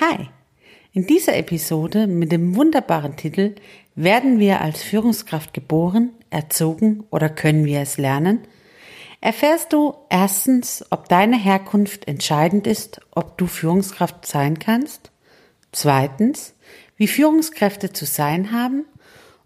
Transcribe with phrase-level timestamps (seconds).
[0.00, 0.30] Hi!
[0.94, 3.54] In dieser Episode mit dem wunderbaren Titel
[3.94, 8.40] Werden wir als Führungskraft geboren, erzogen oder können wir es lernen?
[9.20, 15.10] erfährst du erstens, ob deine Herkunft entscheidend ist, ob du Führungskraft sein kannst,
[15.72, 16.54] zweitens,
[16.96, 18.86] wie Führungskräfte zu sein haben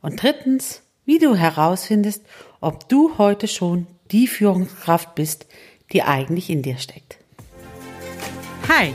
[0.02, 2.25] und drittens, wie du herausfindest,
[2.61, 5.46] ob du heute schon die Führungskraft bist,
[5.93, 7.18] die eigentlich in dir steckt.
[8.68, 8.95] Hi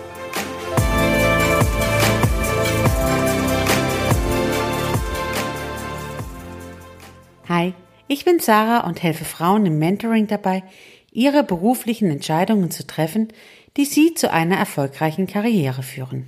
[7.53, 7.73] Hi,
[8.07, 10.63] ich bin Sarah und helfe Frauen im Mentoring dabei,
[11.11, 13.27] ihre beruflichen Entscheidungen zu treffen,
[13.75, 16.27] die sie zu einer erfolgreichen Karriere führen.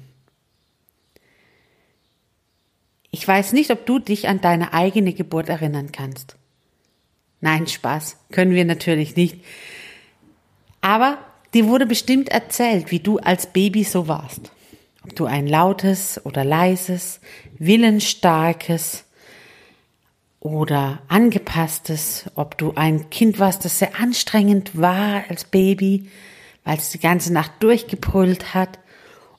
[3.10, 6.36] Ich weiß nicht, ob du dich an deine eigene Geburt erinnern kannst.
[7.40, 9.38] Nein, Spaß, können wir natürlich nicht.
[10.82, 11.20] Aber
[11.54, 14.52] dir wurde bestimmt erzählt, wie du als Baby so warst.
[15.06, 17.22] Ob du ein lautes oder leises,
[17.60, 19.06] willensstarkes,
[20.44, 26.10] oder angepasstes, ob du ein Kind warst, das sehr anstrengend war als Baby,
[26.66, 28.78] weil es die ganze Nacht durchgebrüllt hat,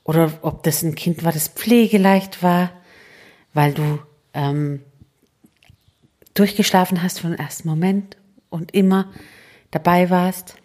[0.03, 2.73] oder ob das ein Kind war, das pflegeleicht war,
[3.53, 3.99] weil du
[4.33, 4.81] ähm,
[6.33, 8.17] durchgeschlafen hast von dem ersten Moment
[8.49, 9.13] und immer
[9.71, 10.57] dabei warst.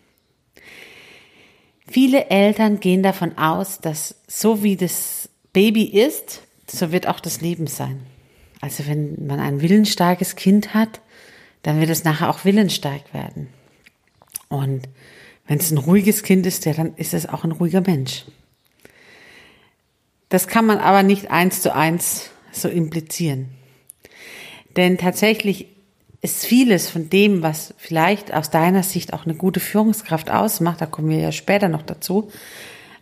[1.85, 7.41] Viele Eltern gehen davon aus, dass so wie das Baby ist, so wird auch das
[7.41, 8.05] Leben sein.
[8.61, 11.01] Also wenn man ein willensstarkes Kind hat,
[11.63, 13.49] dann wird es nachher auch willensstark werden.
[14.49, 14.87] Und
[15.47, 18.25] wenn es ein ruhiges Kind ist, ja, dann ist es auch ein ruhiger Mensch.
[20.29, 23.49] Das kann man aber nicht eins zu eins so implizieren.
[24.75, 25.67] Denn tatsächlich
[26.21, 30.85] ist vieles von dem, was vielleicht aus deiner Sicht auch eine gute Führungskraft ausmacht, da
[30.85, 32.29] kommen wir ja später noch dazu,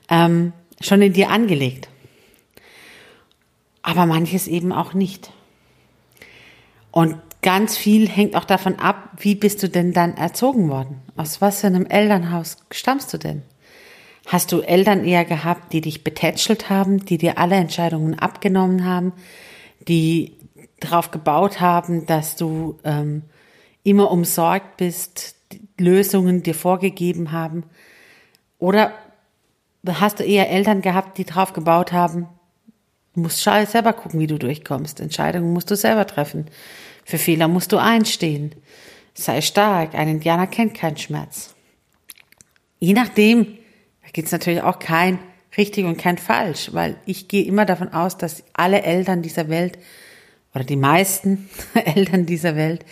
[0.09, 1.90] ähm, schon in dir angelegt.
[3.81, 5.31] Aber manches eben auch nicht.
[6.97, 11.03] Und ganz viel hängt auch davon ab, wie bist du denn dann erzogen worden?
[11.16, 13.44] Aus was für einem Elternhaus stammst du denn?
[14.25, 19.13] Hast du Eltern eher gehabt, die dich betätschelt haben, die dir alle Entscheidungen abgenommen haben,
[19.88, 20.38] die
[20.80, 23.22] darauf gebaut haben, dass du ähm,
[23.84, 25.35] immer umsorgt bist,
[25.78, 27.66] Lösungen dir vorgegeben haben?
[28.58, 28.91] Oder
[29.88, 32.28] hast du eher Eltern gehabt, die darauf gebaut haben,
[33.14, 36.47] du musst selber gucken, wie du durchkommst, Entscheidungen musst du selber treffen.
[37.07, 38.51] Für Fehler musst du einstehen.
[39.13, 41.56] Sei stark, ein Indianer kennt keinen Schmerz.
[42.79, 43.45] Je nachdem,
[44.03, 45.17] da gibt es natürlich auch kein
[45.57, 49.79] richtig und kein falsch, weil ich gehe immer davon aus, dass alle Eltern dieser Welt
[50.53, 51.50] oder die meisten
[51.96, 52.84] Eltern dieser Welt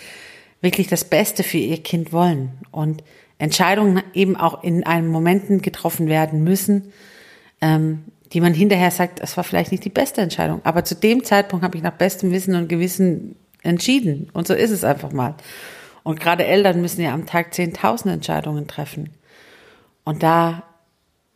[0.62, 3.04] wirklich das Beste für ihr Kind wollen und
[3.38, 6.94] Entscheidungen eben auch in einem Momenten getroffen werden müssen,
[7.60, 11.26] ähm, die man hinterher sagt, das war vielleicht nicht die beste Entscheidung, aber zu dem
[11.26, 14.30] Zeitpunkt habe ich nach bestem Wissen und Gewissen entschieden.
[14.34, 15.36] Und so ist es einfach mal.
[16.04, 19.10] Und gerade Eltern müssen ja am Tag 10.000 Entscheidungen treffen.
[20.04, 20.64] Und da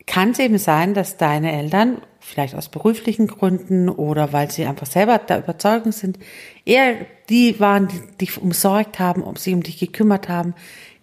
[0.06, 4.88] kann es eben sein, dass deine Eltern, vielleicht aus beruflichen Gründen oder weil sie einfach
[4.88, 6.20] selber der Überzeugung sind,
[6.66, 6.96] eher
[7.30, 10.54] die waren, die dich umsorgt haben, um sie um dich gekümmert haben,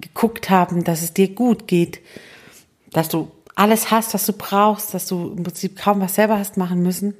[0.01, 2.01] geguckt haben, dass es dir gut geht,
[2.91, 6.57] dass du alles hast, was du brauchst, dass du im Prinzip kaum was selber hast
[6.57, 7.15] machen müssen.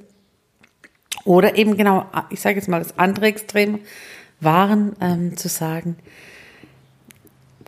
[1.27, 3.79] Oder eben genau, ich sage jetzt mal das andere Extrem,
[4.39, 5.97] waren ähm, zu sagen,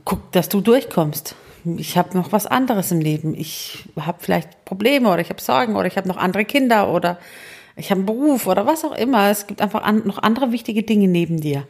[0.05, 1.35] guck, dass du durchkommst.
[1.75, 3.35] Ich habe noch was anderes im Leben.
[3.35, 7.19] Ich habe vielleicht Probleme oder ich habe Sorgen oder ich habe noch andere Kinder oder
[7.75, 9.29] ich habe einen Beruf oder was auch immer.
[9.29, 11.67] Es gibt einfach an, noch andere wichtige Dinge neben dir.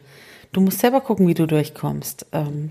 [0.52, 2.26] Du musst selber gucken, wie du durchkommst.
[2.30, 2.70] Ähm,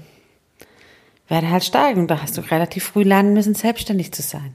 [1.28, 4.54] werde halt stark und da hast du relativ früh lernen müssen, selbstständig zu sein.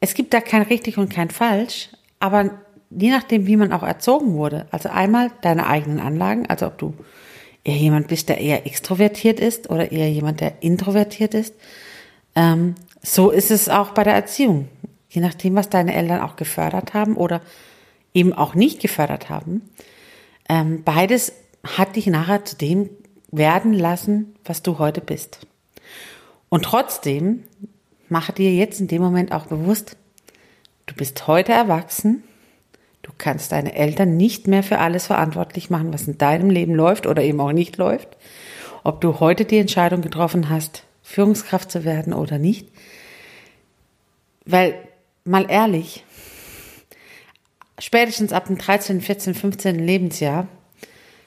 [0.00, 2.50] Es gibt da kein richtig und kein falsch, aber
[2.90, 6.94] je nachdem, wie man auch erzogen wurde, also einmal deine eigenen Anlagen, also ob du
[7.64, 11.54] eher jemand bist, der eher extrovertiert ist oder eher jemand, der introvertiert ist,
[12.34, 14.68] ähm, so ist es auch bei der Erziehung.
[15.08, 17.40] Je nachdem, was deine Eltern auch gefördert haben oder
[18.14, 19.62] eben auch nicht gefördert haben.
[20.48, 21.32] Ähm, beides
[21.64, 22.90] hat dich nachher zu dem
[23.30, 25.46] werden lassen, was du heute bist.
[26.48, 27.44] Und trotzdem
[28.08, 29.96] mache dir jetzt in dem Moment auch bewusst,
[30.86, 32.22] du bist heute erwachsen,
[33.06, 37.06] Du kannst deine Eltern nicht mehr für alles verantwortlich machen, was in deinem Leben läuft
[37.06, 38.08] oder eben auch nicht läuft.
[38.82, 42.68] Ob du heute die Entscheidung getroffen hast, Führungskraft zu werden oder nicht.
[44.44, 44.74] Weil,
[45.24, 46.04] mal ehrlich,
[47.78, 49.76] spätestens ab dem 13., 14., 15.
[49.76, 50.48] Lebensjahr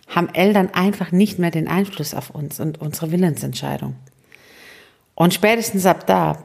[0.09, 3.95] haben Eltern einfach nicht mehr den Einfluss auf uns und unsere Willensentscheidung.
[5.15, 6.43] Und spätestens ab da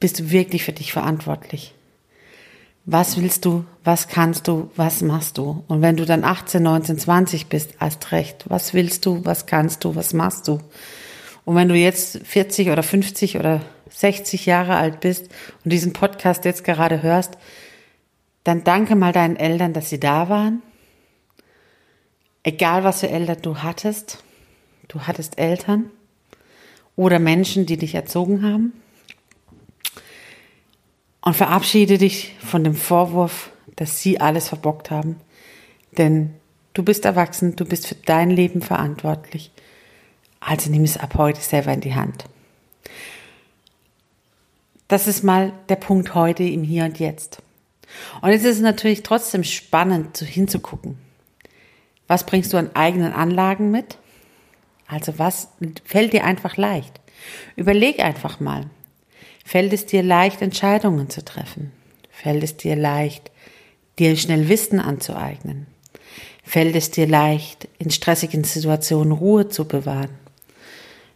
[0.00, 1.74] bist du wirklich für dich verantwortlich.
[2.86, 3.64] Was willst du?
[3.82, 4.70] Was kannst du?
[4.76, 5.64] Was machst du?
[5.68, 8.44] Und wenn du dann 18, 19, 20 bist, hast recht.
[8.48, 9.24] Was willst du?
[9.24, 9.94] Was kannst du?
[9.94, 10.60] Was machst du?
[11.46, 15.30] Und wenn du jetzt 40 oder 50 oder 60 Jahre alt bist
[15.64, 17.38] und diesen Podcast jetzt gerade hörst,
[18.44, 20.62] dann danke mal deinen Eltern, dass sie da waren.
[22.42, 24.22] Egal was für Eltern du hattest,
[24.88, 25.90] du hattest Eltern
[26.96, 28.74] oder Menschen, die dich erzogen haben.
[31.24, 35.16] Und verabschiede dich von dem Vorwurf, dass sie alles verbockt haben.
[35.96, 36.34] Denn
[36.74, 39.50] du bist erwachsen, du bist für dein Leben verantwortlich.
[40.38, 42.26] Also nimm es ab heute selber in die Hand.
[44.86, 47.42] Das ist mal der Punkt heute im Hier und Jetzt.
[48.20, 50.98] Und jetzt ist es natürlich trotzdem spannend, so hinzugucken.
[52.06, 53.96] Was bringst du an eigenen Anlagen mit?
[54.86, 55.48] Also was
[55.86, 57.00] fällt dir einfach leicht?
[57.56, 58.66] Überleg einfach mal.
[59.44, 61.70] Fällt es dir leicht, Entscheidungen zu treffen?
[62.10, 63.30] Fällt es dir leicht,
[63.98, 65.66] dir schnell Wissen anzueignen?
[66.42, 70.18] Fällt es dir leicht, in stressigen Situationen Ruhe zu bewahren?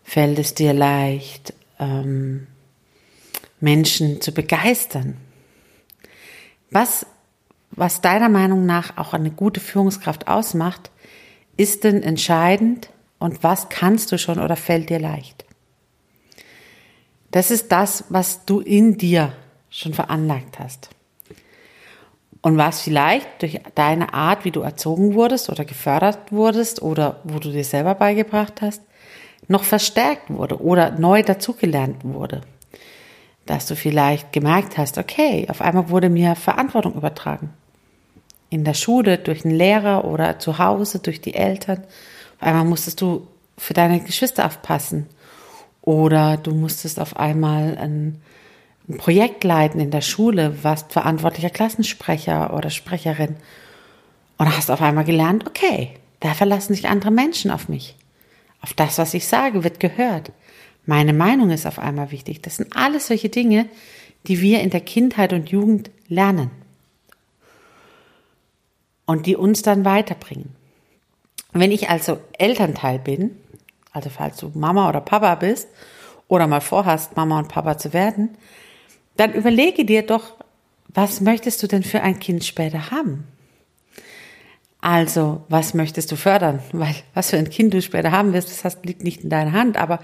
[0.05, 2.47] Fällt es dir leicht, ähm,
[3.61, 5.17] Menschen zu begeistern?
[6.71, 7.07] Was,
[7.71, 10.91] was deiner Meinung nach auch eine gute Führungskraft ausmacht,
[11.57, 15.45] ist denn entscheidend und was kannst du schon oder fällt dir leicht?
[17.31, 19.33] Das ist das, was du in dir
[19.71, 20.91] schon veranlagt hast.
[22.41, 27.39] Und was vielleicht durch deine Art, wie du erzogen wurdest oder gefördert wurdest oder wo
[27.39, 28.81] du dir selber beigebracht hast,
[29.49, 32.43] noch verstärkt wurde oder neu dazugelernt wurde.
[33.45, 37.51] Dass du vielleicht gemerkt hast, okay, auf einmal wurde mir Verantwortung übertragen.
[38.51, 41.83] In der Schule durch einen Lehrer oder zu Hause durch die Eltern.
[42.41, 43.27] Auf einmal musstest du
[43.59, 45.07] für deine Geschwister aufpassen
[45.89, 48.21] oder du musstest auf einmal ein,
[48.91, 53.37] ein Projekt leiten in der Schule, warst verantwortlicher Klassensprecher oder Sprecherin
[54.37, 57.97] und hast auf einmal gelernt, okay, da verlassen sich andere Menschen auf mich.
[58.61, 60.31] Auf das, was ich sage, wird gehört.
[60.85, 62.43] Meine Meinung ist auf einmal wichtig.
[62.43, 63.65] Das sind alles solche Dinge,
[64.27, 66.51] die wir in der Kindheit und Jugend lernen
[69.07, 70.55] und die uns dann weiterbringen.
[71.55, 73.31] Wenn ich also Elternteil bin,
[73.93, 75.69] also falls du Mama oder Papa bist
[76.29, 78.37] oder mal vorhast, Mama und Papa zu werden,
[79.17, 80.35] dann überlege dir doch,
[80.89, 83.27] was möchtest du denn für ein Kind später haben?
[84.81, 86.61] Also, was möchtest du fördern?
[86.73, 89.77] Weil was für ein Kind du später haben wirst, das liegt nicht in deiner Hand.
[89.77, 90.01] Aber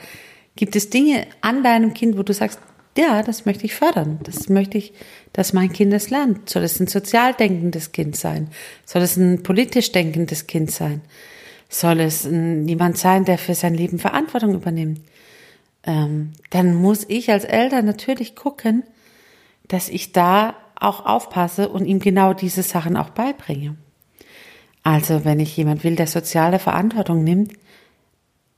[0.57, 2.59] gibt es Dinge an deinem Kind, wo du sagst,
[2.97, 4.21] ja, das möchte ich fördern.
[4.23, 4.93] Das möchte ich,
[5.33, 6.49] dass mein Kind es lernt.
[6.49, 8.51] Soll es ein sozial denkendes Kind sein?
[8.85, 11.01] Soll es ein politisch denkendes Kind sein?
[11.69, 15.01] Soll es jemand sein, der für sein Leben Verantwortung übernimmt,
[15.87, 18.85] ähm, dann muss ich als Eltern natürlich gucken,
[19.69, 23.77] dass ich da auch aufpasse und ihm genau diese Sachen auch beibringe.
[24.83, 27.53] Also wenn ich jemand will, der soziale Verantwortung nimmt,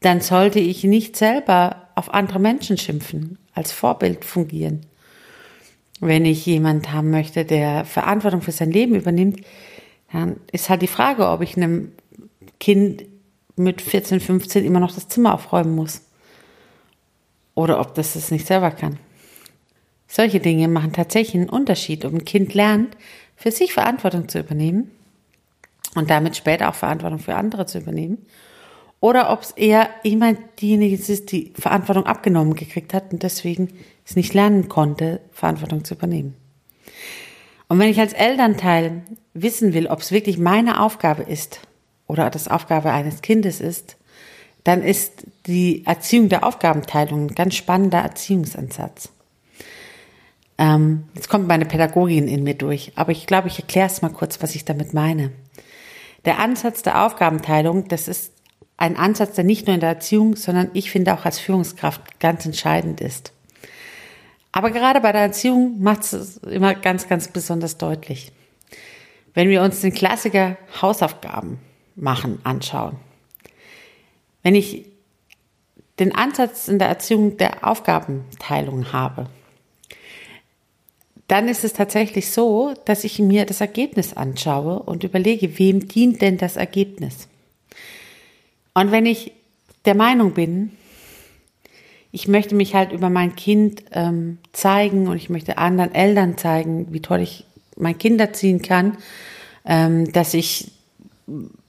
[0.00, 4.82] dann sollte ich nicht selber auf andere Menschen schimpfen, als Vorbild fungieren.
[6.00, 9.40] Wenn ich jemand haben möchte, der Verantwortung für sein Leben übernimmt,
[10.12, 11.92] dann ist halt die Frage, ob ich einem
[12.60, 13.04] Kind
[13.56, 16.02] mit 14, 15 immer noch das Zimmer aufräumen muss.
[17.54, 18.98] Oder ob das es nicht selber kann.
[20.08, 22.96] Solche Dinge machen tatsächlich einen Unterschied, ob ein Kind lernt,
[23.34, 24.90] für sich Verantwortung zu übernehmen
[25.94, 28.18] und damit später auch Verantwortung für andere zu übernehmen.
[29.00, 33.68] Oder ob es eher jemand diejenige ist, die Verantwortung abgenommen gekriegt hat und deswegen
[34.04, 36.34] es nicht lernen konnte, Verantwortung zu übernehmen.
[37.68, 39.02] Und wenn ich als Elternteil
[39.34, 41.60] wissen will, ob es wirklich meine Aufgabe ist,
[42.06, 43.96] oder das Aufgabe eines Kindes ist,
[44.64, 49.10] dann ist die Erziehung der Aufgabenteilung ein ganz spannender Erziehungsansatz.
[50.58, 54.10] Ähm, jetzt kommt meine Pädagogin in mir durch, aber ich glaube, ich erkläre es mal
[54.10, 55.30] kurz, was ich damit meine.
[56.24, 58.32] Der Ansatz der Aufgabenteilung, das ist
[58.76, 62.44] ein Ansatz, der nicht nur in der Erziehung, sondern ich finde auch als Führungskraft ganz
[62.44, 63.32] entscheidend ist.
[64.52, 68.32] Aber gerade bei der Erziehung macht es immer ganz, ganz besonders deutlich.
[69.34, 71.60] Wenn wir uns den Klassiker Hausaufgaben
[71.96, 72.96] machen, anschauen.
[74.42, 74.84] Wenn ich
[75.98, 79.26] den Ansatz in der Erziehung der Aufgabenteilung habe,
[81.28, 86.22] dann ist es tatsächlich so, dass ich mir das Ergebnis anschaue und überlege, wem dient
[86.22, 87.28] denn das Ergebnis?
[88.74, 89.32] Und wenn ich
[89.84, 90.70] der Meinung bin,
[92.12, 96.92] ich möchte mich halt über mein Kind ähm, zeigen und ich möchte anderen Eltern zeigen,
[96.92, 97.44] wie toll ich
[97.76, 98.96] mein Kind erziehen kann,
[99.64, 100.70] ähm, dass ich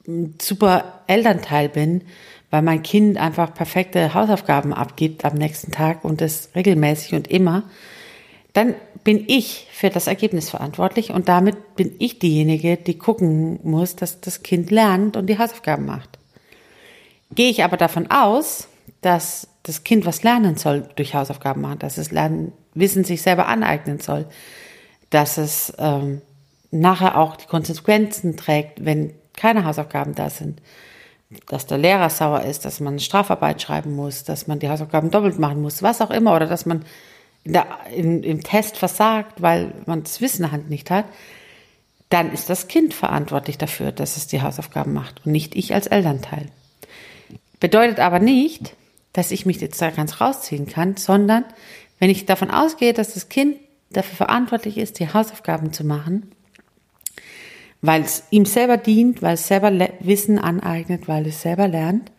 [0.08, 2.02] ein super Elternteil bin,
[2.50, 7.64] weil mein Kind einfach perfekte Hausaufgaben abgibt am nächsten Tag und das regelmäßig und immer,
[8.54, 13.96] dann bin ich für das Ergebnis verantwortlich und damit bin ich diejenige, die gucken muss,
[13.96, 16.18] dass das Kind lernt und die Hausaufgaben macht.
[17.36, 18.68] Gehe ich aber davon aus,
[19.02, 23.48] dass das Kind was lernen soll durch Hausaufgaben machen, dass es lernen, Wissen sich selber
[23.48, 24.26] aneignen soll,
[25.10, 26.22] dass es ähm,
[26.72, 30.62] nachher auch die Konsequenzen trägt, wenn keine Hausaufgaben da sind,
[31.48, 35.39] dass der Lehrer sauer ist, dass man Strafarbeit schreiben muss, dass man die Hausaufgaben doppelt
[35.39, 36.84] machen muss, was auch immer, oder dass man
[37.44, 41.06] in der, in, im Test versagt, weil man das Wissen Hand nicht hat,
[42.10, 45.88] dann ist das Kind verantwortlich dafür, dass es die Hausaufgaben macht und nicht ich als
[45.88, 46.48] Elternteil.
[47.60, 48.75] Bedeutet aber nicht,
[49.13, 51.44] dass ich mich jetzt da ganz rausziehen kann, sondern
[52.00, 53.58] wenn ich davon ausgehe, dass das Kind
[53.89, 56.32] dafür verantwortlich ist, die Hausaufgaben zu machen,
[57.82, 62.12] weil es ihm selber dient, weil es selber Wissen aneignet, weil es selber lernt,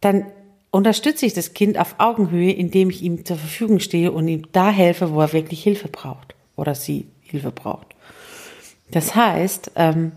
[0.00, 0.26] dann
[0.70, 4.70] unterstütze ich das Kind auf Augenhöhe, indem ich ihm zur Verfügung stehe und ihm da
[4.70, 7.94] helfe, wo er wirklich Hilfe braucht oder sie Hilfe braucht.
[8.90, 10.12] Das heißt, ähm,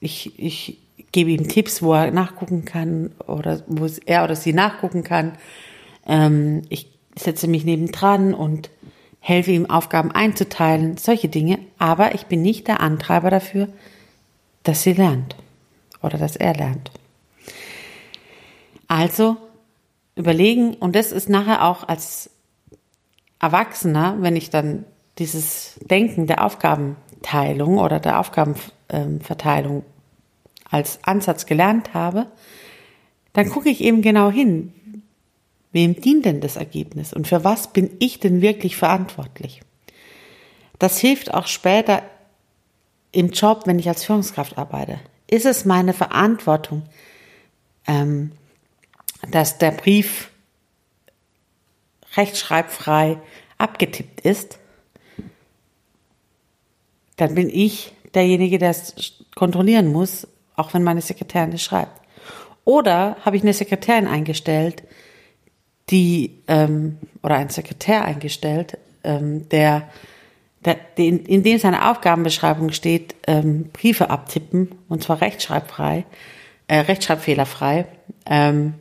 [0.00, 0.78] ich, ich
[1.12, 5.32] gebe ihm Tipps, wo er nachgucken kann oder wo er oder sie nachgucken kann.
[6.06, 8.70] Ähm, ich setze mich nebendran und
[9.26, 11.58] helfe ihm Aufgaben einzuteilen, solche Dinge.
[11.78, 13.68] Aber ich bin nicht der Antreiber dafür,
[14.64, 15.34] dass sie lernt
[16.02, 16.90] oder dass er lernt.
[18.86, 19.38] Also
[20.14, 22.28] überlegen, und das ist nachher auch als
[23.40, 24.84] Erwachsener, wenn ich dann
[25.16, 29.84] dieses Denken der Aufgabenteilung oder der Aufgabenverteilung
[30.70, 32.26] als Ansatz gelernt habe,
[33.32, 34.74] dann gucke ich eben genau hin,
[35.74, 39.60] wem dient denn das Ergebnis und für was bin ich denn wirklich verantwortlich.
[40.78, 42.02] Das hilft auch später
[43.12, 44.98] im Job, wenn ich als Führungskraft arbeite.
[45.28, 46.84] Ist es meine Verantwortung,
[47.86, 48.32] ähm,
[49.30, 50.30] dass der Brief
[52.16, 53.18] rechtschreibfrei
[53.58, 54.58] abgetippt ist,
[57.16, 58.94] dann bin ich derjenige, der es
[59.34, 60.26] kontrollieren muss,
[60.56, 62.00] auch wenn meine Sekretärin es schreibt.
[62.64, 64.84] Oder habe ich eine Sekretärin eingestellt,
[65.90, 69.88] die ähm, oder einen Sekretär eingestellt, ähm, der,
[70.64, 76.04] der in, in dem seine Aufgabenbeschreibung steht, ähm, Briefe abtippen und zwar rechtschreibfrei,
[76.68, 77.86] äh, rechtschreibfehlerfrei.
[78.26, 78.74] Ähm,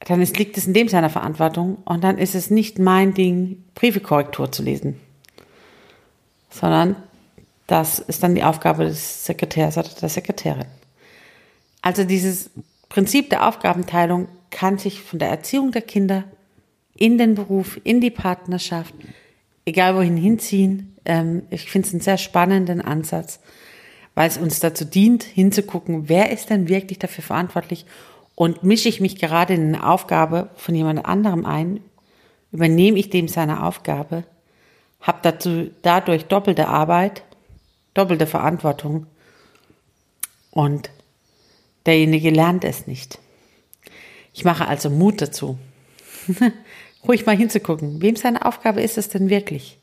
[0.00, 3.64] dann ist, liegt es in dem seiner Verantwortung und dann ist es nicht mein Ding,
[3.74, 5.00] Briefekorrektur zu lesen,
[6.50, 6.96] sondern
[7.66, 10.66] das ist dann die Aufgabe des Sekretärs oder der Sekretärin.
[11.80, 12.50] Also dieses
[12.90, 16.24] Prinzip der Aufgabenteilung kann sich von der Erziehung der Kinder
[16.96, 18.94] in den Beruf, in die Partnerschaft,
[19.66, 20.96] egal wohin hinziehen.
[21.04, 23.40] Ähm, ich finde es einen sehr spannenden Ansatz,
[24.14, 27.84] weil es uns dazu dient, hinzugucken, wer ist denn wirklich dafür verantwortlich
[28.36, 31.80] und mische ich mich gerade in eine Aufgabe von jemand anderem ein,
[32.52, 34.22] übernehme ich dem seine Aufgabe,
[35.00, 37.24] habe dazu dadurch doppelte Arbeit
[37.94, 39.06] doppelte Verantwortung
[40.50, 40.90] und
[41.86, 43.18] derjenige lernt es nicht.
[44.34, 45.58] Ich mache also Mut dazu,
[47.08, 49.78] ruhig mal hinzugucken, wem seine Aufgabe ist es denn wirklich?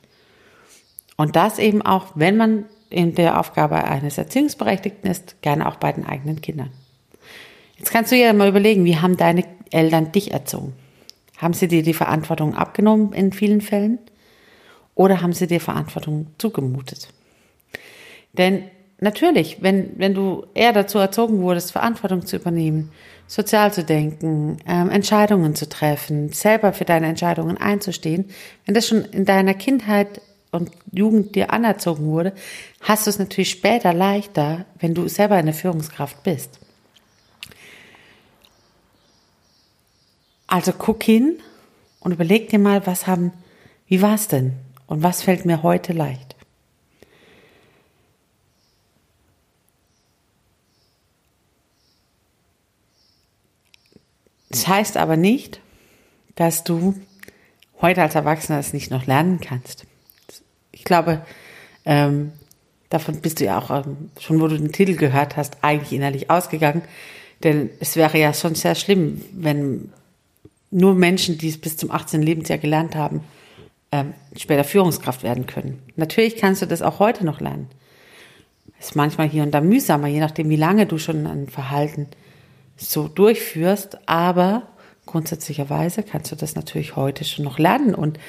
[1.15, 5.93] Und das eben auch, wenn man in der Aufgabe eines Erziehungsberechtigten ist, gerne auch bei
[5.93, 6.71] den eigenen Kindern.
[7.77, 10.73] Jetzt kannst du ja mal überlegen, wie haben deine Eltern dich erzogen?
[11.37, 13.97] Haben sie dir die Verantwortung abgenommen in vielen Fällen?
[14.93, 17.09] Oder haben sie dir Verantwortung zugemutet?
[18.33, 18.65] Denn
[18.99, 22.91] natürlich, wenn, wenn du eher dazu erzogen wurdest, Verantwortung zu übernehmen,
[23.31, 28.29] sozial zu denken, ähm, Entscheidungen zu treffen, selber für deine Entscheidungen einzustehen,
[28.65, 30.19] wenn das schon in deiner Kindheit
[30.51, 32.33] und Jugend dir anerzogen wurde,
[32.81, 36.59] hast du es natürlich später leichter, wenn du selber eine Führungskraft bist.
[40.45, 41.39] Also guck hin
[42.01, 43.31] und überleg dir mal, was haben,
[43.87, 44.55] wie war es denn
[44.87, 46.30] und was fällt mir heute leicht.
[54.51, 55.61] Das heißt aber nicht,
[56.35, 56.95] dass du
[57.81, 59.85] heute als Erwachsener es nicht noch lernen kannst.
[60.71, 61.25] Ich glaube,
[61.85, 62.31] ähm,
[62.89, 66.29] davon bist du ja auch ähm, schon, wo du den Titel gehört hast, eigentlich innerlich
[66.29, 66.83] ausgegangen.
[67.43, 69.91] Denn es wäre ja schon sehr schlimm, wenn
[70.69, 72.21] nur Menschen, die es bis zum 18.
[72.21, 73.21] Lebensjahr gelernt haben,
[73.91, 75.81] ähm, später Führungskraft werden können.
[75.95, 77.67] Natürlich kannst du das auch heute noch lernen.
[78.79, 82.07] Ist manchmal hier und da mühsamer, je nachdem, wie lange du schon ein Verhalten
[82.81, 84.63] so durchführst, aber
[85.05, 88.19] grundsätzlicherweise kannst du das natürlich heute schon noch lernen und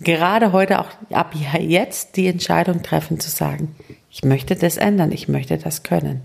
[0.00, 3.74] gerade heute auch ab jetzt die Entscheidung treffen zu sagen,
[4.10, 6.22] ich möchte das ändern, ich möchte das können.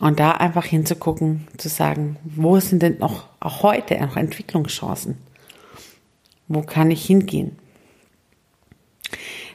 [0.00, 5.16] Und da einfach hinzugucken, zu sagen, wo sind denn noch auch heute noch Entwicklungschancen?
[6.48, 7.56] Wo kann ich hingehen?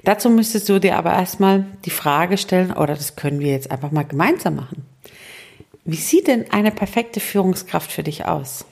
[0.04, 3.92] Dazu müsstest du dir aber erstmal die Frage stellen, oder das können wir jetzt einfach
[3.92, 4.86] mal gemeinsam machen.
[5.86, 8.66] Wie sieht denn eine perfekte Führungskraft für dich aus?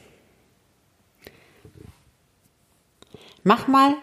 [3.44, 3.96] Mach mal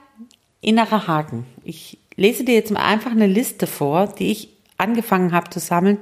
[0.61, 1.47] innere Haken.
[1.65, 5.99] Ich lese dir jetzt einfach eine Liste vor, die ich angefangen habe zu sammeln,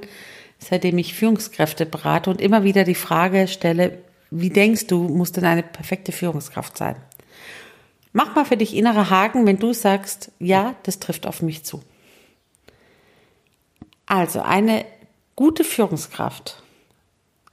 [0.59, 3.99] seitdem ich Führungskräfte berate und immer wieder die Frage stelle,
[4.31, 6.95] wie denkst du, muss denn eine perfekte Führungskraft sein?
[8.13, 11.83] Mach mal für dich innere Haken, wenn du sagst, ja, das trifft auf mich zu.
[14.05, 14.85] Also eine
[15.35, 16.62] gute Führungskraft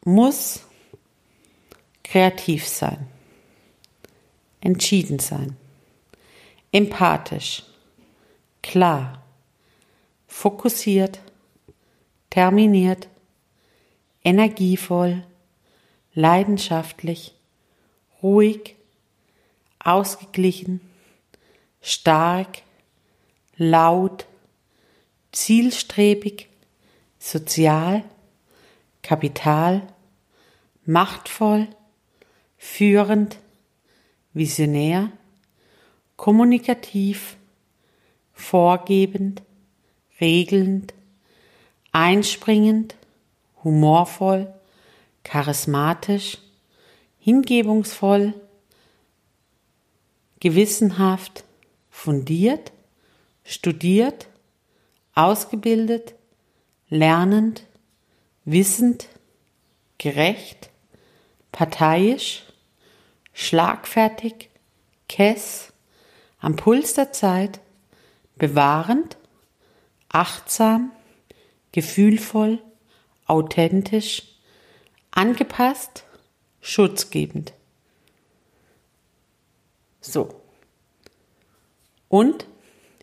[0.04, 0.60] muss
[2.02, 3.06] kreativ sein,
[4.60, 5.56] entschieden sein,
[6.72, 7.64] empathisch,
[8.62, 9.22] klar,
[10.26, 11.20] fokussiert,
[12.30, 13.08] terminiert,
[14.24, 15.24] energievoll,
[16.14, 17.34] leidenschaftlich,
[18.22, 18.76] ruhig,
[19.78, 20.80] ausgeglichen,
[21.80, 22.62] stark,
[23.56, 24.26] laut,
[25.32, 26.48] zielstrebig,
[27.18, 28.04] sozial,
[29.02, 29.82] kapital,
[30.84, 31.68] machtvoll,
[32.56, 33.38] führend,
[34.32, 35.10] visionär,
[36.16, 37.36] kommunikativ,
[38.32, 39.42] vorgebend,
[40.20, 40.94] regelnd,
[41.92, 42.94] einspringend,
[43.62, 44.52] humorvoll,
[45.24, 46.38] charismatisch,
[47.18, 48.34] hingebungsvoll,
[50.40, 51.44] gewissenhaft,
[51.90, 52.72] fundiert,
[53.44, 54.28] studiert,
[55.14, 56.14] ausgebildet,
[56.88, 57.66] lernend,
[58.44, 59.08] wissend,
[59.98, 60.70] gerecht,
[61.52, 62.44] parteiisch,
[63.32, 64.50] schlagfertig,
[65.08, 65.72] kess,
[66.38, 67.60] am Puls der Zeit,
[68.36, 69.16] bewahrend,
[70.08, 70.92] achtsam,
[71.72, 72.62] gefühlvoll,
[73.26, 74.22] authentisch,
[75.10, 76.04] angepasst,
[76.60, 77.52] schutzgebend.
[80.00, 80.40] So.
[82.08, 82.46] Und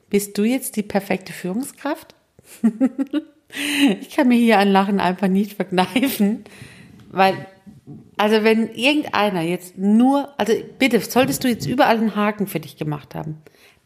[0.10, 2.16] bist du jetzt die perfekte Führungskraft?
[4.02, 6.44] ich kann mir hier ein Lachen einfach nicht verkneifen,
[7.10, 7.48] weil,
[8.18, 12.78] also wenn irgendeiner jetzt nur, also bitte, solltest du jetzt überall einen Haken für dich
[12.78, 13.38] gemacht haben,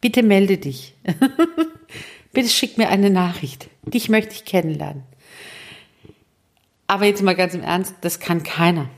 [0.01, 0.95] bitte melde dich.
[2.33, 3.69] bitte schick mir eine Nachricht.
[3.83, 5.03] Dich möchte ich kennenlernen.
[6.87, 8.89] Aber jetzt mal ganz im Ernst, das kann keiner.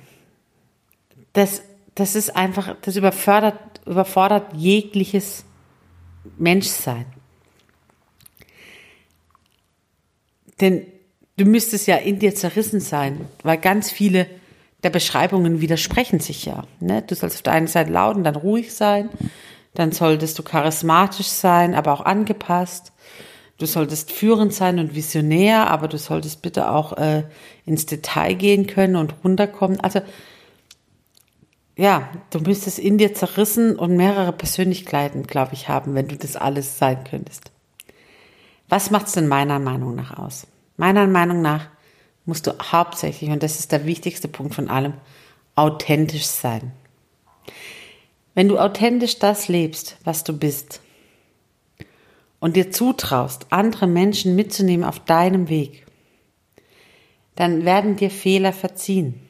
[1.33, 1.61] Das,
[1.93, 5.45] das ist einfach, das überfordert, überfordert jegliches
[6.37, 7.05] Menschsein.
[10.63, 10.85] Denn
[11.35, 14.27] du müsstest ja in dir zerrissen sein, weil ganz viele
[14.83, 16.63] der Beschreibungen widersprechen sich ja.
[16.79, 17.01] Ne?
[17.01, 19.09] Du sollst auf der einen Seite laut und dann ruhig sein,
[19.73, 22.93] dann solltest du charismatisch sein, aber auch angepasst.
[23.57, 27.23] Du solltest führend sein und visionär, aber du solltest bitte auch äh,
[27.65, 29.81] ins Detail gehen können und runterkommen.
[29.81, 29.99] Also
[31.75, 36.37] ja, du müsstest in dir zerrissen und mehrere Persönlichkeiten, glaube ich, haben, wenn du das
[36.37, 37.51] alles sein könntest.
[38.69, 40.47] Was macht es denn meiner Meinung nach aus?
[40.77, 41.67] Meiner Meinung nach
[42.25, 44.93] musst du hauptsächlich, und das ist der wichtigste Punkt von allem,
[45.55, 46.71] authentisch sein.
[48.33, 50.81] Wenn du authentisch das lebst, was du bist,
[52.39, 55.85] und dir zutraust, andere Menschen mitzunehmen auf deinem Weg,
[57.35, 59.21] dann werden dir Fehler verziehen.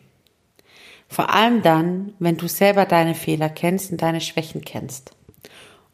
[1.07, 5.11] Vor allem dann, wenn du selber deine Fehler kennst und deine Schwächen kennst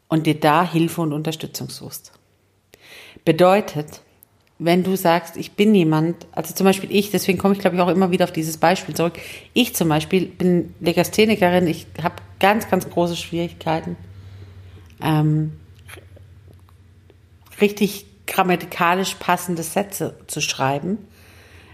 [0.08, 2.12] und dir da Hilfe und Unterstützung suchst.
[3.26, 4.00] Bedeutet,
[4.62, 7.82] wenn du sagst, ich bin jemand, also zum Beispiel ich, deswegen komme ich glaube ich
[7.82, 9.14] auch immer wieder auf dieses Beispiel zurück.
[9.54, 13.96] Ich zum Beispiel bin Legasthenikerin, ich habe ganz, ganz große Schwierigkeiten,
[15.02, 15.52] ähm,
[17.58, 20.98] richtig grammatikalisch passende Sätze zu schreiben.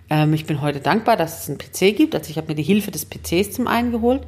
[0.09, 2.15] Ähm, ich bin heute dankbar, dass es einen PC gibt.
[2.15, 4.23] Also ich habe mir die Hilfe des PCs zum einen geholt.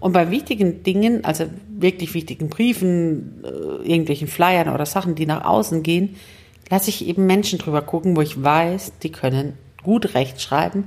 [0.00, 5.44] Und bei wichtigen Dingen, also wirklich wichtigen Briefen, äh, irgendwelchen Flyern oder Sachen, die nach
[5.44, 6.16] außen gehen,
[6.72, 10.84] lasse ich eben Menschen drüber gucken, wo ich weiß, die können gut rechtschreiben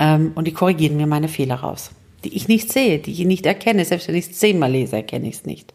[0.00, 1.92] ähm, und die korrigieren mir meine Fehler raus,
[2.24, 3.84] die ich nicht sehe, die ich nicht erkenne.
[3.84, 5.74] Selbst wenn ich es zehnmal lese, erkenne ich es nicht.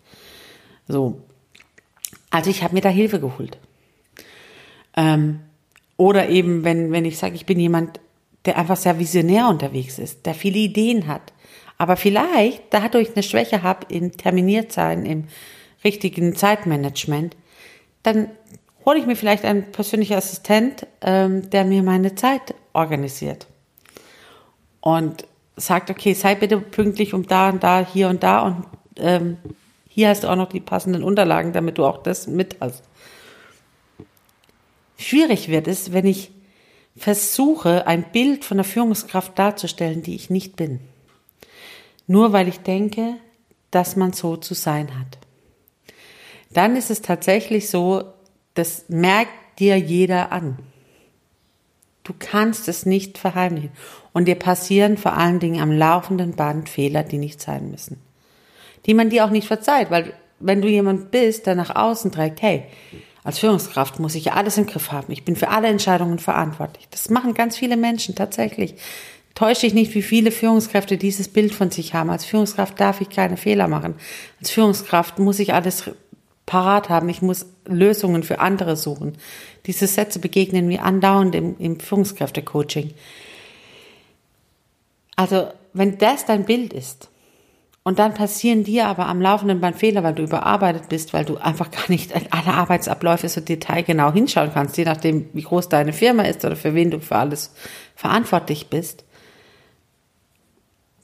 [0.90, 1.22] So.
[2.30, 3.58] Also ich habe mir da Hilfe geholt.
[4.98, 5.40] Ähm,
[5.96, 8.02] oder eben, wenn, wenn ich sage, ich bin jemand,
[8.44, 11.32] der einfach sehr visionär unterwegs ist, der viele Ideen hat,
[11.78, 15.24] aber vielleicht dadurch eine Schwäche habe in terminiert sein, im
[15.86, 17.38] richtigen Zeitmanagement,
[18.04, 18.28] dann
[18.88, 23.46] hole ich mir vielleicht einen persönlichen Assistent, ähm, der mir meine Zeit organisiert.
[24.80, 29.38] Und sagt, okay, sei bitte pünktlich um da und da, hier und da und ähm,
[29.90, 32.84] hier hast du auch noch die passenden Unterlagen, damit du auch das mit hast.
[34.98, 36.32] Schwierig wird es, wenn ich
[36.96, 40.80] versuche, ein Bild von der Führungskraft darzustellen, die ich nicht bin.
[42.08, 43.16] Nur weil ich denke,
[43.70, 45.18] dass man so zu sein hat.
[46.52, 48.14] Dann ist es tatsächlich so,
[48.58, 50.60] das merkt dir jeder an.
[52.04, 53.72] Du kannst es nicht verheimlichen.
[54.14, 58.02] Und dir passieren vor allen Dingen am laufenden Band Fehler, die nicht sein müssen.
[58.86, 62.42] Die man dir auch nicht verzeiht, weil wenn du jemand bist, der nach außen trägt,
[62.42, 62.64] hey,
[63.24, 65.12] als Führungskraft muss ich alles im Griff haben.
[65.12, 66.88] Ich bin für alle Entscheidungen verantwortlich.
[66.92, 68.76] Das machen ganz viele Menschen tatsächlich.
[69.36, 72.10] Täusche dich nicht, wie viele Führungskräfte dieses Bild von sich haben.
[72.10, 73.96] Als Führungskraft darf ich keine Fehler machen.
[74.40, 75.92] Als Führungskraft muss ich alles
[76.48, 77.08] parat haben.
[77.10, 79.18] Ich muss Lösungen für andere suchen.
[79.68, 82.96] Diese Sätze begegnen mir andauernd im, im Führungskräftecoaching.
[85.16, 87.10] Also, wenn das dein Bild ist,
[87.88, 91.38] und dann passieren dir aber am laufenden Band Fehler, weil du überarbeitet bist, weil du
[91.38, 96.24] einfach gar nicht alle Arbeitsabläufe so detailgenau hinschauen kannst, je nachdem, wie groß deine Firma
[96.24, 97.54] ist oder für wen du für alles
[97.96, 99.06] verantwortlich bist.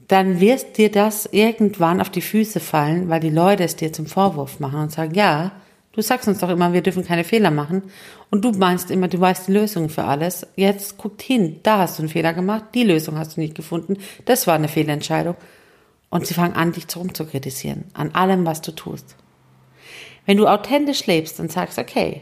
[0.08, 4.06] Dann wirst dir das irgendwann auf die Füße fallen, weil die Leute es dir zum
[4.06, 5.52] Vorwurf machen und sagen, ja,
[5.94, 7.84] du sagst uns doch immer, wir dürfen keine Fehler machen.
[8.30, 10.46] Und du meinst immer, du weißt die Lösung für alles.
[10.56, 13.98] Jetzt guckt hin, da hast du einen Fehler gemacht, die Lösung hast du nicht gefunden,
[14.26, 15.36] das war eine Fehlentscheidung.
[16.10, 19.16] Und sie fangen an, dich zurück zu kritisieren, an allem, was du tust.
[20.26, 22.22] Wenn du authentisch lebst und sagst, okay,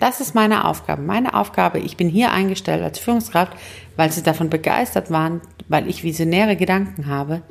[0.00, 1.02] das ist meine Aufgabe.
[1.02, 3.52] Meine Aufgabe, ich bin hier eingestellt als Führungskraft,
[3.96, 7.42] weil sie davon begeistert waren, weil ich visionäre Gedanken habe.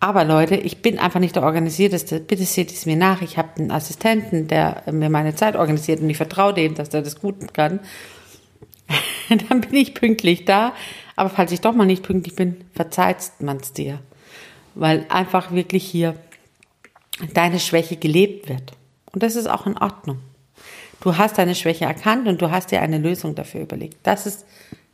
[0.00, 2.18] Aber Leute, ich bin einfach nicht der Organisierteste.
[2.18, 3.22] Bitte seht es mir nach.
[3.22, 7.02] Ich habe einen Assistenten, der mir meine Zeit organisiert und ich vertraue dem, dass er
[7.02, 7.78] das gut kann.
[9.28, 10.72] Dann bin ich pünktlich da.
[11.14, 14.00] Aber falls ich doch mal nicht pünktlich bin, verzeiht man es dir
[14.74, 16.14] weil einfach wirklich hier
[17.34, 18.72] deine Schwäche gelebt wird.
[19.12, 20.18] Und das ist auch in Ordnung.
[21.02, 23.98] Du hast deine Schwäche erkannt und du hast dir eine Lösung dafür überlegt.
[24.04, 24.46] Das ist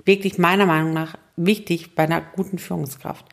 [0.06, 3.26] wirklich meiner Meinung nach wichtig bei einer guten Führungskraft.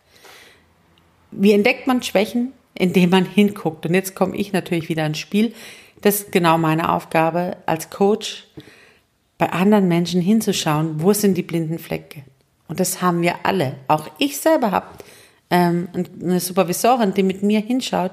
[1.31, 2.51] Wie entdeckt man Schwächen?
[2.77, 3.85] Indem man hinguckt.
[3.85, 5.53] Und jetzt komme ich natürlich wieder ins Spiel.
[6.01, 8.45] Das ist genau meine Aufgabe als Coach,
[9.37, 12.23] bei anderen Menschen hinzuschauen, wo sind die blinden Flecke.
[12.67, 13.77] Und das haben wir alle.
[13.87, 14.87] Auch ich selber habe
[15.49, 15.87] ähm,
[16.21, 18.11] eine Supervisorin, die mit mir hinschaut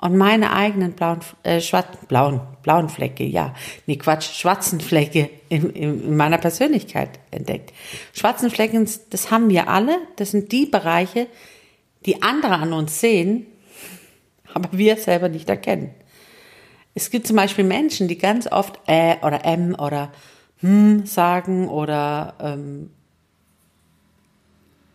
[0.00, 3.54] und meine eigenen blauen, äh, schwarzen, blauen, blauen Flecke, ja,
[3.86, 7.72] nee, Quatsch, schwarzen Flecke in, in, in meiner Persönlichkeit entdeckt.
[8.14, 11.26] Schwarzen Flecken, das haben wir alle, das sind die Bereiche,
[12.06, 13.46] die andere an uns sehen,
[14.54, 15.94] aber wir selber nicht erkennen.
[16.94, 20.10] Es gibt zum Beispiel Menschen, die ganz oft äh oder m oder
[20.60, 22.90] hm sagen oder ähm,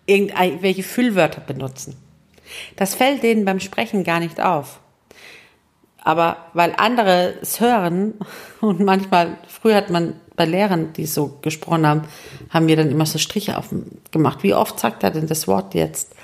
[0.07, 1.95] irgendwelche Füllwörter benutzen.
[2.75, 4.79] Das fällt denen beim Sprechen gar nicht auf.
[6.05, 8.13] Aber weil andere es hören
[8.61, 12.03] und manchmal, früher hat man bei Lehrern, die so gesprochen haben,
[12.49, 13.73] haben wir dann immer so Striche auf
[14.11, 14.43] gemacht.
[14.43, 16.15] Wie oft sagt er denn das Wort jetzt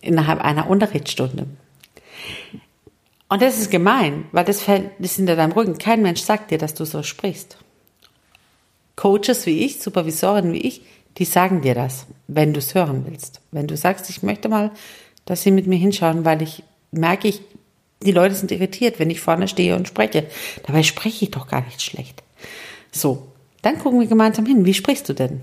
[0.00, 1.46] innerhalb einer Unterrichtsstunde?
[3.28, 5.78] Und das ist gemein, weil das fällt, das hinter deinem Rücken.
[5.78, 7.56] Kein Mensch sagt dir, dass du so sprichst.
[8.94, 10.82] Coaches wie ich, Supervisoren wie ich,
[11.18, 13.40] die sagen dir das, wenn du es hören willst.
[13.50, 14.70] Wenn du sagst, ich möchte mal,
[15.24, 17.40] dass sie mit mir hinschauen, weil ich merke, ich,
[18.04, 20.26] die Leute sind irritiert, wenn ich vorne stehe und spreche.
[20.66, 22.22] Dabei spreche ich doch gar nicht schlecht.
[22.92, 23.26] So,
[23.62, 24.64] dann gucken wir gemeinsam hin.
[24.64, 25.40] Wie sprichst du denn?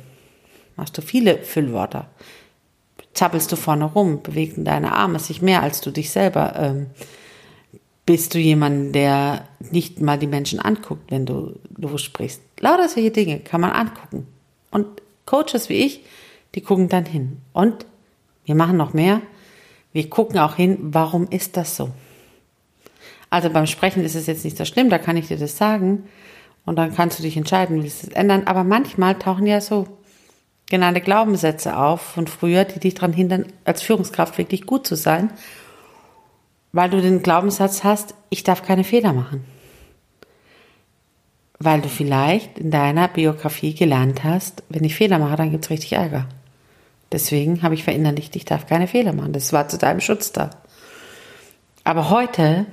[0.78, 2.10] Machst du viele Füllwörter?
[3.14, 4.22] Zappelst du vorne rum?
[4.22, 6.54] Bewegen deine Arme sich mehr als du dich selber?
[6.56, 6.88] Ähm,
[8.06, 12.42] bist du jemand, der nicht mal die Menschen anguckt, wenn du, du sprichst?
[12.60, 14.28] Lauter solche Dinge kann man angucken.
[14.72, 14.88] Und
[15.26, 16.02] Coaches wie ich,
[16.56, 17.38] die gucken dann hin.
[17.54, 17.86] Und
[18.46, 19.22] wir machen noch mehr.
[19.94, 21.90] Wir gucken auch hin, warum ist das so?
[23.32, 26.04] Also beim Sprechen ist es jetzt nicht so schlimm, da kann ich dir das sagen.
[26.64, 28.44] Und dann kannst du dich entscheiden, willst du es ändern.
[28.46, 29.88] Aber manchmal tauchen ja so
[30.70, 35.32] genannte Glaubenssätze auf von früher, die dich daran hindern, als Führungskraft wirklich gut zu sein,
[36.72, 39.44] weil du den Glaubenssatz hast, ich darf keine Fehler machen
[41.64, 45.94] weil du vielleicht in deiner Biografie gelernt hast, wenn ich Fehler mache, dann gibt's richtig
[45.94, 46.28] Ärger.
[47.12, 49.34] Deswegen habe ich verinnerlicht, ich darf keine Fehler machen.
[49.34, 50.50] Das war zu deinem Schutz da.
[51.84, 52.66] Aber heute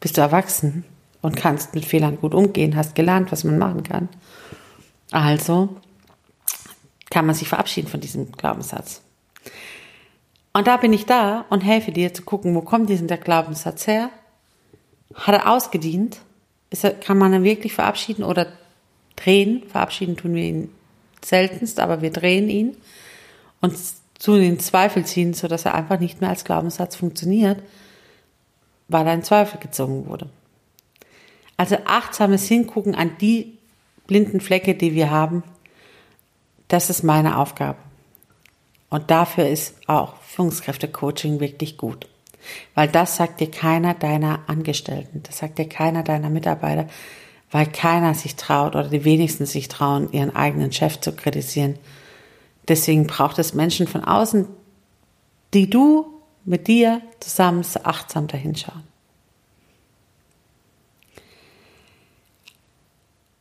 [0.00, 0.84] bist du erwachsen
[1.22, 4.08] und kannst mit Fehlern gut umgehen, hast gelernt, was man machen kann.
[5.10, 5.76] Also
[7.10, 9.02] kann man sich verabschieden von diesem Glaubenssatz.
[10.52, 14.10] Und da bin ich da und helfe dir zu gucken, wo kommt dieser Glaubenssatz her
[15.14, 16.20] Hat er ausgedient?
[16.70, 18.46] Er, kann man ihn wirklich verabschieden oder
[19.16, 19.64] drehen?
[19.68, 20.72] Verabschieden tun wir ihn
[21.24, 22.76] seltenst, aber wir drehen ihn
[23.60, 23.76] und
[24.18, 27.62] zu den Zweifel ziehen, sodass er einfach nicht mehr als Glaubenssatz funktioniert,
[28.90, 30.28] weil er in Zweifel gezogen wurde.
[31.56, 33.58] Also achtsames Hingucken an die
[34.06, 35.42] blinden Flecke, die wir haben,
[36.68, 37.78] das ist meine Aufgabe.
[38.88, 42.08] Und dafür ist auch Führungskräfte-Coaching wirklich gut.
[42.74, 46.86] Weil das sagt dir keiner deiner Angestellten, das sagt dir keiner deiner Mitarbeiter,
[47.50, 51.78] weil keiner sich traut oder die wenigsten sich trauen, ihren eigenen Chef zu kritisieren.
[52.68, 54.46] Deswegen braucht es Menschen von außen,
[55.54, 58.84] die du mit dir zusammen so achtsam dahinschauen.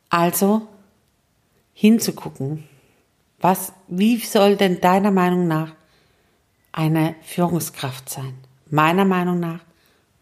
[0.09, 0.67] Also
[1.73, 2.67] hinzugucken,
[3.39, 5.73] was, wie soll denn deiner Meinung nach
[6.71, 8.33] eine Führungskraft sein?
[8.69, 9.59] Meiner Meinung nach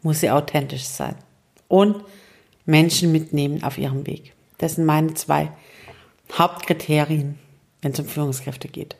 [0.01, 1.15] muss sie authentisch sein
[1.67, 2.03] und
[2.65, 4.33] Menschen mitnehmen auf ihrem Weg.
[4.57, 5.51] Das sind meine zwei
[6.33, 7.39] Hauptkriterien,
[7.81, 8.95] wenn es um Führungskräfte geht.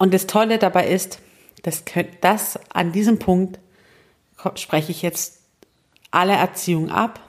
[0.00, 1.18] Und das Tolle dabei ist,
[1.62, 1.84] dass
[2.22, 3.58] das an diesem Punkt
[4.54, 5.40] spreche ich jetzt
[6.10, 7.20] alle Erziehung ab,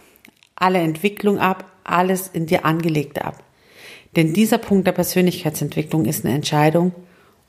[0.56, 3.44] alle Entwicklung ab, alles in dir angelegte ab.
[4.16, 6.94] Denn dieser Punkt der Persönlichkeitsentwicklung ist eine Entscheidung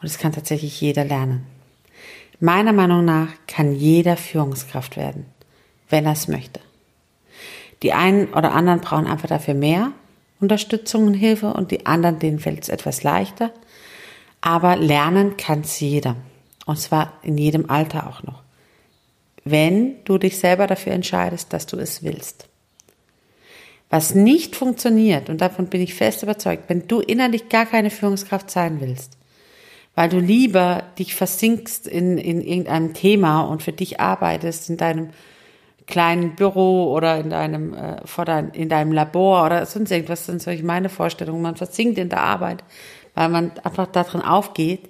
[0.00, 1.46] und es kann tatsächlich jeder lernen.
[2.40, 5.26] Meiner Meinung nach kann jeder Führungskraft werden,
[5.88, 6.58] wenn er es möchte.
[7.84, 9.92] Die einen oder anderen brauchen einfach dafür mehr
[10.40, 13.52] Unterstützung und Hilfe und die anderen, denen fällt es etwas leichter.
[14.42, 16.16] Aber lernen kann es jeder.
[16.66, 18.42] Und zwar in jedem Alter auch noch.
[19.44, 22.48] Wenn du dich selber dafür entscheidest, dass du es willst.
[23.90, 28.50] Was nicht funktioniert, und davon bin ich fest überzeugt, wenn du innerlich gar keine Führungskraft
[28.50, 29.18] sein willst,
[29.94, 35.10] weil du lieber dich versinkst in, in irgendeinem Thema und für dich arbeitest in deinem
[35.86, 40.40] kleinen Büro oder in deinem, äh, vor dein, in deinem Labor oder sonst irgendwas, sind
[40.40, 41.42] solche meine Vorstellungen.
[41.42, 42.64] Man versinkt in der Arbeit,
[43.14, 44.88] weil man einfach darin aufgeht.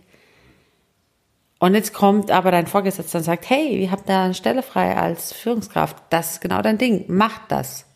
[1.59, 4.97] Und jetzt kommt aber dein Vorgesetzter und sagt, hey, wir haben da eine Stelle frei
[4.97, 5.97] als Führungskraft.
[6.11, 7.05] Das ist genau dein Ding.
[7.09, 7.87] Mach das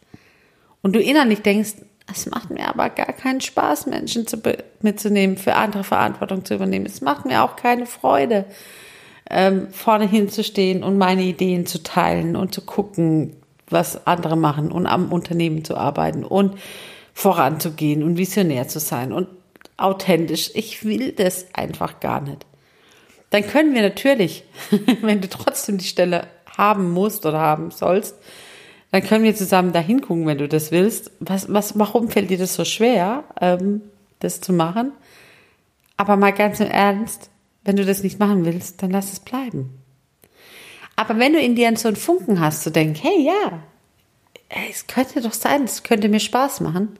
[0.86, 1.72] und du innerlich denkst,
[2.08, 4.40] es macht mir aber gar keinen Spaß, Menschen zu
[4.82, 6.86] mitzunehmen, für andere Verantwortung zu übernehmen.
[6.86, 8.44] Es macht mir auch keine Freude,
[9.28, 13.34] ähm, vorne hinzustehen und meine Ideen zu teilen und zu gucken,
[13.68, 16.56] was andere machen und am Unternehmen zu arbeiten und
[17.12, 19.26] voranzugehen und visionär zu sein und
[19.76, 20.50] authentisch.
[20.54, 22.46] Ich will das einfach gar nicht.
[23.30, 24.44] Dann können wir natürlich,
[25.02, 28.14] wenn du trotzdem die Stelle haben musst oder haben sollst,
[28.92, 31.10] dann können wir zusammen da hingucken, wenn du das willst.
[31.20, 33.82] Was, was, warum fällt dir das so schwer, ähm,
[34.20, 34.92] das zu machen?
[35.96, 37.30] Aber mal ganz im Ernst,
[37.64, 39.82] wenn du das nicht machen willst, dann lass es bleiben.
[40.94, 43.62] Aber wenn du in dir so einen Funken hast, zu denken, hey, ja,
[44.70, 46.98] es könnte doch sein, es könnte mir Spaß machen,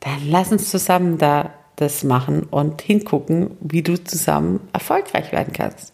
[0.00, 5.92] dann lass uns zusammen da das machen und hingucken, wie du zusammen erfolgreich werden kannst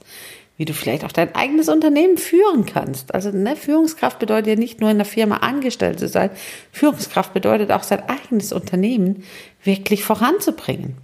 [0.57, 3.14] wie du vielleicht auch dein eigenes Unternehmen führen kannst.
[3.14, 6.31] Also ne, Führungskraft bedeutet ja nicht nur in der Firma angestellt zu sein.
[6.72, 9.25] Führungskraft bedeutet auch sein eigenes Unternehmen
[9.62, 10.96] wirklich voranzubringen.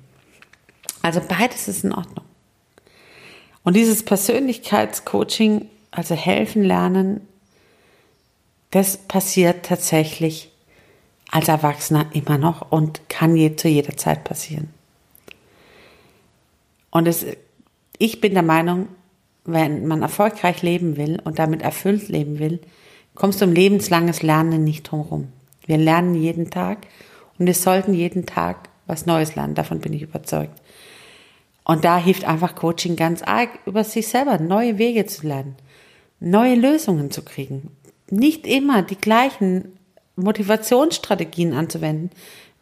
[1.02, 2.24] Also beides ist in Ordnung.
[3.62, 7.20] Und dieses Persönlichkeitscoaching, also helfen lernen,
[8.70, 10.51] das passiert tatsächlich
[11.32, 14.68] als Erwachsener immer noch und kann je, zu jeder Zeit passieren.
[16.90, 17.26] Und es,
[17.98, 18.86] ich bin der Meinung,
[19.44, 22.60] wenn man erfolgreich leben will und damit erfüllt leben will,
[23.14, 25.28] kommst du um lebenslanges Lernen nicht drumherum.
[25.66, 26.86] Wir lernen jeden Tag
[27.38, 29.54] und wir sollten jeden Tag was Neues lernen.
[29.54, 30.60] Davon bin ich überzeugt.
[31.64, 35.56] Und da hilft einfach Coaching ganz arg, über sich selber neue Wege zu lernen,
[36.20, 37.70] neue Lösungen zu kriegen.
[38.10, 39.78] Nicht immer die gleichen
[40.16, 42.10] Motivationsstrategien anzuwenden,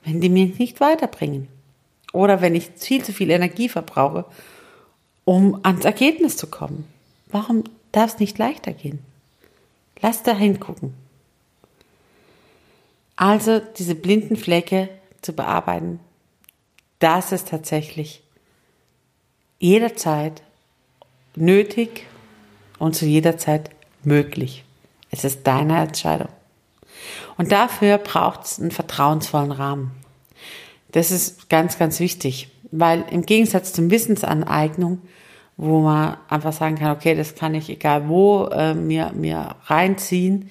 [0.05, 1.49] wenn die mich nicht weiterbringen.
[2.13, 4.25] Oder wenn ich viel zu viel Energie verbrauche
[5.31, 6.89] um ans Ergebnis zu kommen.
[7.29, 8.99] Warum darf es nicht leichter gehen?
[10.01, 10.93] Lass da hingucken.
[13.15, 14.89] Also diese blinden Flecke
[15.23, 16.01] zu bearbeiten,
[16.99, 18.23] das ist tatsächlich
[19.61, 20.43] jederzeit
[21.37, 22.07] nötig
[22.81, 23.71] und zu jeder Zeit
[24.03, 24.65] möglich.
[25.13, 26.31] Es ist deine Entscheidung.
[27.37, 29.93] Und dafür braucht es einen vertrauensvollen Rahmen.
[30.93, 35.01] Das ist ganz, ganz wichtig, weil im Gegensatz zum Wissensaneignung
[35.63, 40.51] wo man einfach sagen kann, okay, das kann ich egal wo äh, mir, mir reinziehen,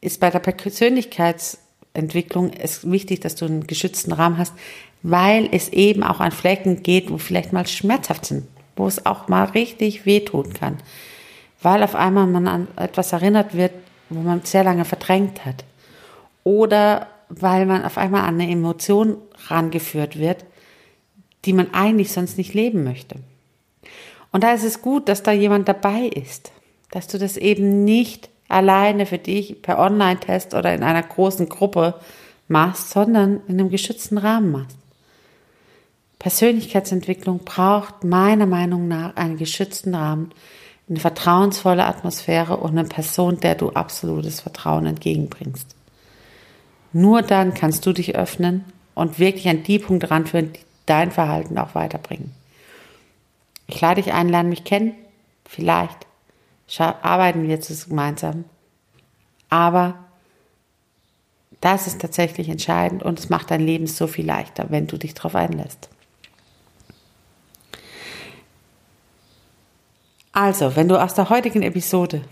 [0.00, 4.54] ist bei der Persönlichkeitsentwicklung es wichtig, dass du einen geschützten Rahmen hast,
[5.02, 9.28] weil es eben auch an Flecken geht, wo vielleicht mal schmerzhaft sind, wo es auch
[9.28, 10.78] mal richtig wehtun kann,
[11.60, 13.72] weil auf einmal man an etwas erinnert wird,
[14.08, 15.62] wo man sehr lange verdrängt hat.
[16.44, 20.44] Oder weil man auf einmal an eine Emotion rangeführt wird,
[21.44, 23.16] die man eigentlich sonst nicht leben möchte.
[24.32, 26.52] Und da ist es gut, dass da jemand dabei ist,
[26.90, 31.94] dass du das eben nicht alleine für dich per Online-Test oder in einer großen Gruppe
[32.48, 34.76] machst, sondern in einem geschützten Rahmen machst.
[36.18, 40.32] Persönlichkeitsentwicklung braucht meiner Meinung nach einen geschützten Rahmen,
[40.88, 45.77] eine vertrauensvolle Atmosphäre und eine Person, der du absolutes Vertrauen entgegenbringst.
[46.92, 51.58] Nur dann kannst du dich öffnen und wirklich an die Punkte ranführen, die dein Verhalten
[51.58, 52.32] auch weiterbringen.
[53.66, 54.94] Ich lade dich ein, lerne mich kennen.
[55.44, 56.06] Vielleicht
[56.78, 58.44] arbeiten wir jetzt gemeinsam.
[59.50, 59.94] Aber
[61.60, 65.14] das ist tatsächlich entscheidend und es macht dein Leben so viel leichter, wenn du dich
[65.14, 65.88] darauf einlässt.
[70.32, 72.22] Also, wenn du aus der heutigen Episode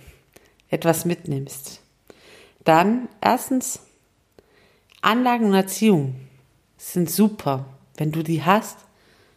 [0.69, 1.81] etwas mitnimmst,
[2.64, 3.81] dann erstens,
[5.03, 6.15] Anlagen und Erziehung
[6.79, 8.79] sind super, wenn du die hast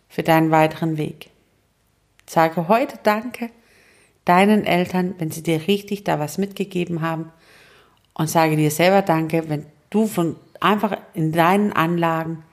[0.08, 1.30] für deinen weiteren Weg.
[2.26, 3.50] Sage heute Danke
[4.26, 7.32] deinen Eltern, wenn sie dir richtig da was mitgegeben haben
[8.14, 12.44] und sage dir selber Danke, wenn du von einfach in deinen Anlagen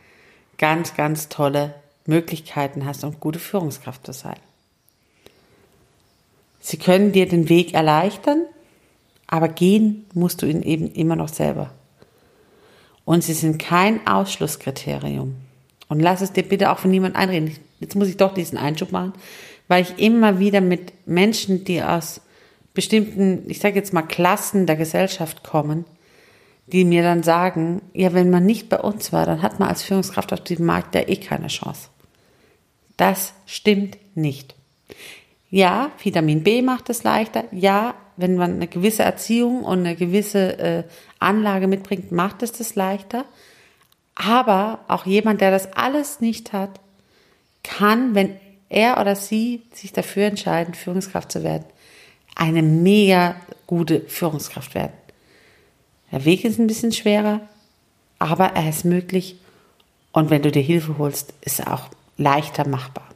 [0.56, 1.74] ganz, ganz tolle
[2.06, 4.38] Möglichkeiten hast, um gute Führungskraft zu sein.
[6.60, 8.46] Sie können dir den Weg erleichtern,
[9.26, 11.72] aber gehen musst du ihn eben immer noch selber.
[13.06, 15.36] Und sie sind kein Ausschlusskriterium.
[15.88, 17.56] Und lass es dir bitte auch von niemandem einreden.
[17.80, 19.14] Jetzt muss ich doch diesen Einschub machen,
[19.68, 22.20] weil ich immer wieder mit Menschen, die aus
[22.74, 25.84] bestimmten, ich sage jetzt mal Klassen der Gesellschaft kommen,
[26.66, 29.84] die mir dann sagen, ja, wenn man nicht bei uns war, dann hat man als
[29.84, 31.88] Führungskraft auf diesem Markt ja eh keine Chance.
[32.96, 34.56] Das stimmt nicht.
[35.50, 37.44] Ja, Vitamin B macht es leichter.
[37.52, 40.84] Ja, wenn man eine gewisse Erziehung und eine gewisse äh,
[41.18, 43.24] Anlage mitbringt, macht es das leichter.
[44.14, 46.80] Aber auch jemand, der das alles nicht hat,
[47.62, 48.36] kann, wenn
[48.68, 51.64] er oder sie sich dafür entscheiden, Führungskraft zu werden,
[52.34, 54.92] eine mega gute Führungskraft werden.
[56.12, 57.40] Der Weg ist ein bisschen schwerer,
[58.18, 59.36] aber er ist möglich
[60.12, 63.08] und wenn du dir Hilfe holst, ist er auch leichter machbar.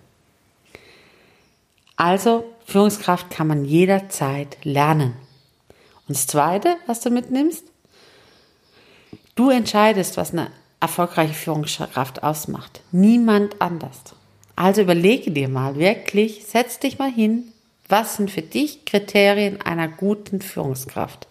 [2.00, 5.16] Also, Führungskraft kann man jederzeit lernen.
[6.08, 7.62] Und das Zweite, was du mitnimmst,
[9.34, 12.80] du entscheidest, was eine erfolgreiche Führungskraft ausmacht.
[12.90, 13.98] Niemand anders.
[14.56, 17.52] Also überlege dir mal wirklich, setz dich mal hin,
[17.86, 21.26] was sind für dich Kriterien einer guten Führungskraft?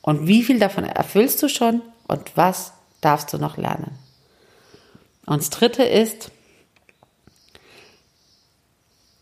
[0.00, 3.98] Und wie viel davon erfüllst du schon und was darfst du noch lernen?
[5.26, 6.30] Und das dritte ist,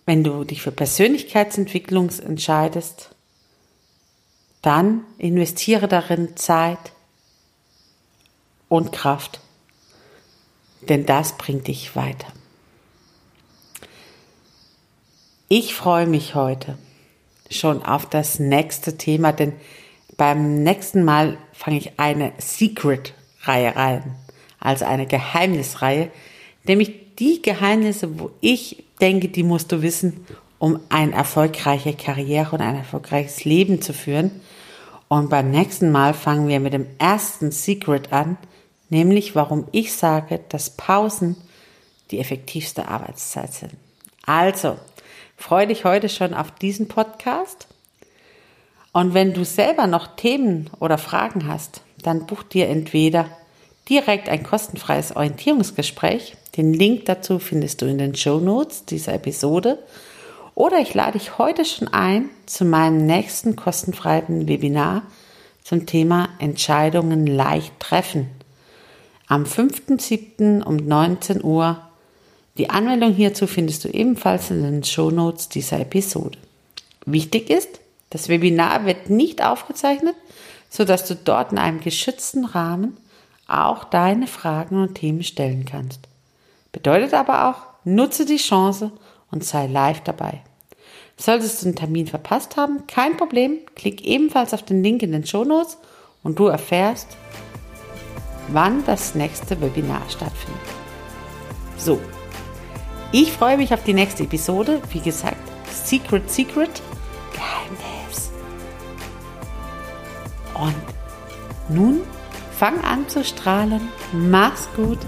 [0.06, 3.10] wenn du dich für Persönlichkeitsentwicklung entscheidest,
[4.62, 6.92] dann investiere darin Zeit
[8.68, 9.40] und Kraft,
[10.88, 12.28] denn das bringt dich weiter.
[15.48, 16.78] Ich freue mich heute
[17.50, 19.52] schon auf das nächste Thema, denn
[20.16, 24.16] beim nächsten Mal fange ich eine Secret-Reihe rein,
[24.58, 26.10] also eine Geheimnisreihe,
[26.64, 30.27] nämlich die Geheimnisse, wo ich denke, die musst du wissen,
[30.59, 34.31] um eine erfolgreiche Karriere und ein erfolgreiches Leben zu führen.
[35.09, 38.38] Und beim nächsten Mal fangen wir mit dem ersten Secret an,
[38.88, 41.37] nämlich warum ich sage, dass Pausen
[42.11, 43.72] die effektivste Arbeitszeit sind.
[44.24, 44.77] Also,
[45.37, 47.66] freue dich heute schon auf diesen Podcast.
[48.92, 53.29] Und wenn du selber noch Themen oder Fragen hast, dann buch dir entweder
[53.88, 56.36] direkt ein kostenfreies Orientierungsgespräch.
[56.56, 59.78] Den Link dazu findest du in den Show Notes dieser Episode.
[60.54, 65.02] Oder ich lade dich heute schon ein zu meinem nächsten kostenfreien Webinar
[65.64, 68.28] zum Thema Entscheidungen leicht treffen.
[69.26, 70.62] Am 5.7.
[70.62, 71.80] um 19 Uhr.
[72.56, 76.38] Die Anmeldung hierzu findest du ebenfalls in den Show Notes dieser Episode.
[77.04, 77.80] Wichtig ist,
[78.10, 80.14] das Webinar wird nicht aufgezeichnet,
[80.70, 82.96] sodass du dort in einem geschützten Rahmen
[83.46, 86.00] auch deine Fragen und Themen stellen kannst.
[86.72, 88.90] Bedeutet aber auch, nutze die Chance
[89.30, 90.40] und sei live dabei.
[91.16, 95.26] Solltest du den Termin verpasst haben, kein Problem, klick ebenfalls auf den Link in den
[95.26, 95.78] Shownotes
[96.22, 97.16] und du erfährst,
[98.48, 100.60] wann das nächste Webinar stattfindet.
[101.76, 102.00] So,
[103.12, 104.82] ich freue mich auf die nächste Episode.
[104.90, 105.36] Wie gesagt,
[105.70, 106.82] Secret Secret
[107.32, 108.32] Geheimnis.
[110.54, 110.74] Und
[111.68, 112.00] nun
[112.59, 113.88] fang an zu strahlen.
[114.13, 114.98] Mach's gut,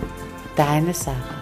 [0.56, 1.35] deine Sarah.